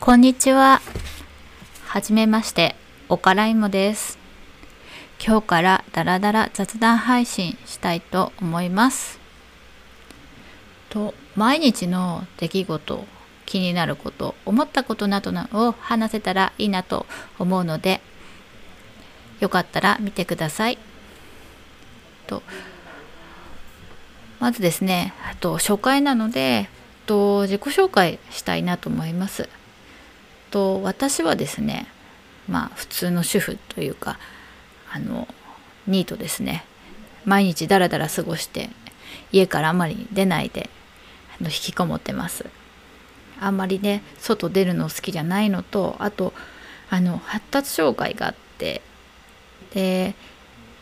[0.00, 0.80] こんにちは。
[1.84, 2.74] はじめまして、
[3.10, 4.18] おからいもです。
[5.22, 9.20] 今日からダラダラ雑談配信したいと思います。
[10.88, 13.04] と、毎日の出来事、
[13.44, 17.04] 気になること、思ったことなどを話せたらいいなと
[17.38, 18.00] 思うので、
[19.40, 20.78] よかったら見てください。
[22.26, 22.42] と、
[24.38, 26.70] まずですね、と初回なので、
[27.04, 29.50] と自己紹介したいなと思います。
[30.50, 31.86] と私はですね
[32.48, 34.18] まあ普通の主婦というか
[34.92, 35.28] あの
[35.86, 36.64] ニートですね。
[37.24, 38.70] 毎日ダラダラ過ごして
[39.30, 40.70] 家からあまり出ないで
[41.40, 42.46] 引きこもってます。
[43.40, 46.32] あんまりね外出るの好きじゃないのとあと
[46.90, 48.82] あの発達障害があって
[49.72, 50.14] で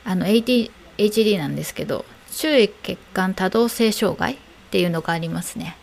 [0.04, 4.36] あの ADHD なんですけど注意血管多動性障害っ
[4.70, 5.76] ていうのがありますね。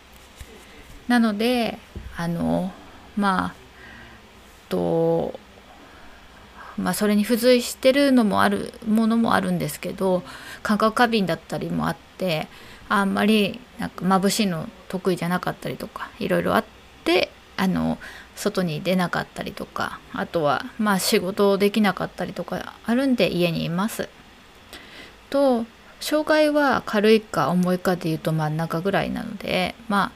[1.08, 1.78] なので
[2.16, 2.72] あの
[3.16, 3.65] まあ
[4.68, 5.38] と
[6.78, 10.22] まあそれに付随してるのもあるものもあるんですけど
[10.62, 12.48] 感覚過敏だったりもあって
[12.88, 16.64] あんまりなんか眩しいの得意じゃなかったりとかいろいろあっ
[17.04, 17.98] てあの
[18.34, 24.08] 外に出なかったりとかあとはまあ仕事できなかったりとかあるんで家にいます。
[25.30, 25.64] と
[25.98, 30.12] 障害は軽いか重いかでいうと真ん中ぐらいなのでま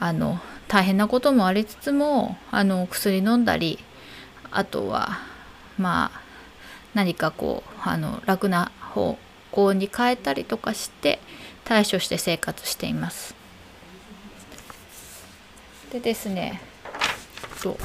[0.00, 3.78] ああの大変なこともありつつもあの薬飲んだり
[4.50, 5.18] あとは
[5.78, 6.20] まあ
[6.94, 9.18] 何かこうあの楽な方
[9.50, 11.18] 向に変えたりとかして
[11.64, 13.34] 対処して生活しています。
[15.92, 16.60] でですね
[17.62, 17.78] と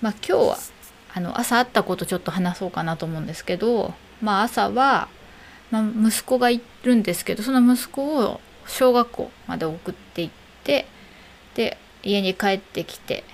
[0.00, 0.58] まあ今日は
[1.12, 5.08] あの朝あったことちょっと話そうかなと思うんですけどまあ朝は、
[5.70, 10.30] まあ、息子がいるんですけどその息子を小学校まで送っていっ
[10.64, 10.86] て
[11.54, 13.24] で家に帰ってきて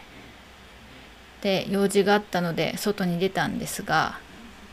[1.43, 4.19] で用事があったので外に出たんですが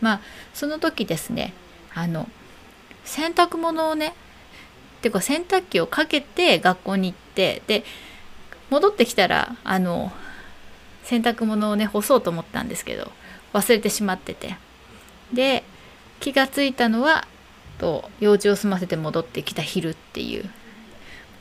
[0.01, 0.21] まあ
[0.53, 1.53] その時ですね
[1.93, 2.27] あの
[3.03, 4.13] 洗濯物をね
[5.01, 7.83] ていうか洗濯機をかけて学校に行ってで
[8.69, 10.11] 戻ってきたらあの
[11.03, 13.11] 洗濯物をね干そうと思ったんですけど
[13.53, 14.55] 忘れてしまってて。
[15.33, 15.63] で
[16.19, 17.27] 気がついたのは
[17.79, 20.49] と用事を済ませて戻ってきた昼っていう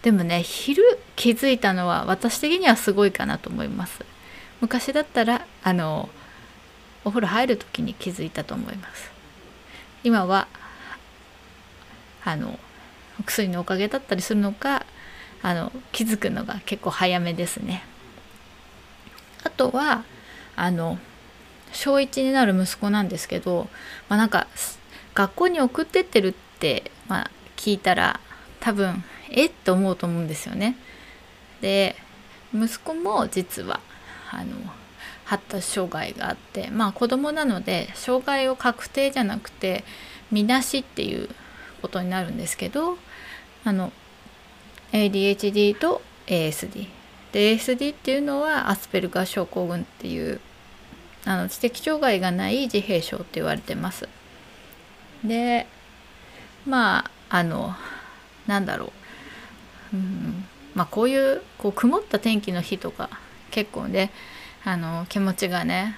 [0.03, 0.83] でもね昼
[1.17, 4.05] 気づいたのは私的にはすごいかなと思います。
[4.61, 6.09] 昔だったらあの
[7.05, 9.11] お風呂入る時に気づいたと思います。
[10.05, 10.49] 今は
[12.25, 12.59] あの
[13.21, 14.85] お薬のおかげだったりするのか
[15.43, 17.85] あの気づくのが結構早めですね。
[19.45, 20.05] あとは
[20.57, 20.99] あの
[21.73, 23.69] 小1になる息子なんですけど、
[24.09, 24.47] まあ、なんか
[25.15, 28.21] 学校に送ってってるって、まあ、聞いたら
[28.61, 29.03] 多分
[29.33, 29.47] え？
[29.47, 30.77] っと思うと思うんですよね。
[31.61, 31.97] で
[32.55, 33.81] 息子も実は
[34.31, 34.57] あの
[35.25, 39.85] 発達障害があってまあ子供なので障害を確定じゃなくて
[40.31, 41.29] みなしっていう
[41.81, 42.99] ことになるんですけど
[43.65, 43.93] あの
[44.93, 46.89] ADHD と ASD
[47.33, 50.41] で ASD っていうのはアスペルガー症候群っていう
[51.25, 54.09] あの知的障害がない自閉症って言われてます。
[55.25, 55.67] で
[56.67, 57.75] まああの
[58.47, 58.93] なんだろう、
[59.93, 60.45] うん、
[60.75, 63.11] まあこういうこう曇った天気の日とか
[63.51, 64.11] 結構ね
[64.65, 65.97] あの気持ちがね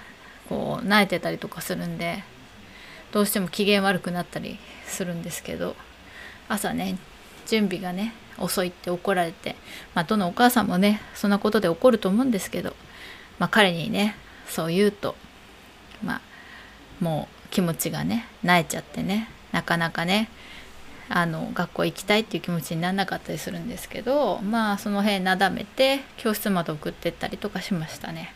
[0.49, 2.23] こう慣れてたりとかするんで
[3.11, 5.75] どうしても機嫌悪くなったりするんですけど
[6.49, 6.97] 朝ね
[7.47, 9.55] 準備がね遅いって怒られて
[9.93, 12.75] まあどのお母さんもねそんなことで怒ると思うんですけど、
[13.39, 14.15] まあ、彼にね
[14.47, 15.15] そう言うと
[16.03, 16.21] まあ
[16.99, 20.29] もう気持ちがね慣れちゃってねなかなかね
[21.09, 28.33] あの学校行きたいっていう気持ちにならなかったりするんですけどまあその辺なだめて教室まで送ってったりとかしましたね。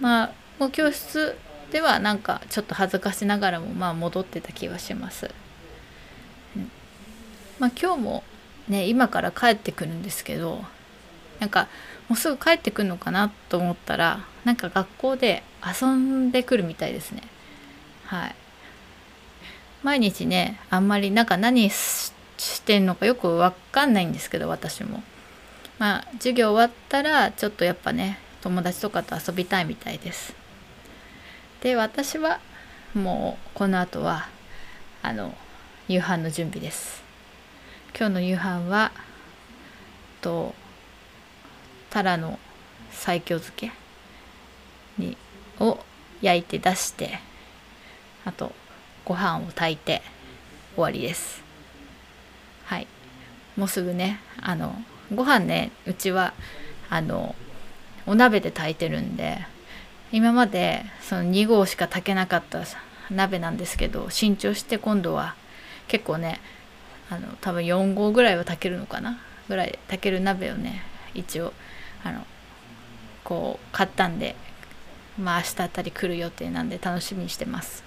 [0.00, 1.36] まあもう教室
[1.72, 5.30] ではなんかちょっと恥ずかしながらもまあ戻ってた気はします。
[7.58, 8.22] まあ今日も
[8.68, 10.64] ね今から帰ってくるんですけど
[11.40, 11.68] なんか
[12.08, 17.22] もうすぐ帰ってくるのかなと思ったらなんか学校で遊んでくるみたいですね。
[18.04, 18.34] はい。
[19.82, 22.12] 毎日ねあんまりなんか何し
[22.62, 25.02] てんのかよくわかんないんですけど私も。
[25.78, 30.34] まあ授業終わったらちょっとやっぱね友達とかと遊びたいみたいです。
[31.60, 32.40] で私は
[32.94, 34.28] もうこの後は
[35.02, 35.34] あの
[35.88, 37.02] 夕飯の準備です。
[37.98, 38.92] 今日の夕飯は
[40.20, 40.54] と
[41.90, 42.38] タラの
[42.90, 43.72] 西京漬け
[44.98, 45.16] に
[45.60, 45.78] を
[46.20, 47.20] 焼いて出して
[48.24, 48.52] あと
[49.06, 50.02] ご飯を炊いて
[50.74, 51.42] 終わりです。
[52.64, 52.86] はい。
[53.56, 54.76] もうすぐねあの
[55.14, 56.34] ご飯ねうちは
[56.90, 57.34] あの
[58.06, 59.38] お鍋で炊いてるんで
[60.12, 62.62] 今までその2合しか炊けなかった
[63.10, 65.34] 鍋なんですけど新調して今度は
[65.88, 66.40] 結構ね
[67.08, 69.18] あの多分4合ぐらいは炊けるのかな？
[69.48, 70.82] ぐらい炊ける鍋をね
[71.14, 71.52] 一応
[72.04, 72.26] あの
[73.22, 74.34] こう買ったんで
[75.18, 77.85] まあ明日あたり来る予定なんで楽しみにしてます。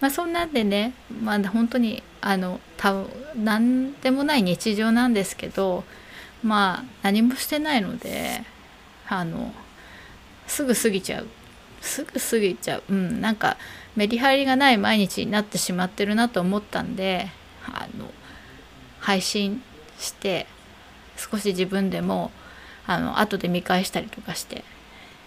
[0.00, 5.84] まあそんなんでねまあ本当にあの多分何でもない日常なんですけど
[6.42, 8.42] まあ何もしてないので
[9.08, 9.52] あの
[10.46, 11.26] すぐ過ぎちゃう。
[11.80, 12.82] すぐ過ぎちゃう。
[12.88, 13.56] うんなんか
[13.94, 17.30] メリハリがない毎日になってしまってるなと思ったんで
[17.66, 18.10] あの
[19.00, 19.62] 配信
[19.98, 20.46] して
[21.16, 22.30] 少し自分でも
[22.86, 24.64] あの後で見返したりとかして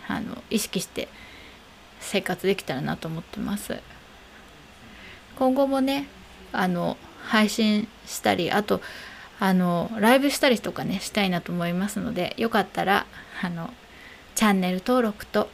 [0.07, 1.07] あの意識して
[1.99, 3.79] 生活できたらなと思ってます。
[5.37, 6.07] 今後もね
[6.51, 8.81] あの配信したりあと
[9.39, 13.05] あのライブしたりとかねしたいなと思いますのでよかったら
[13.41, 13.71] あの
[14.35, 15.49] チャンネル登録と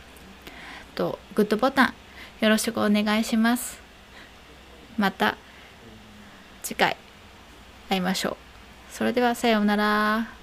[0.96, 1.94] とグッドボタン
[2.42, 3.80] よろしくお願いします。
[4.98, 5.38] また
[6.64, 6.98] 次回
[7.90, 8.38] 会いましょう。
[8.92, 10.35] それではさようなら。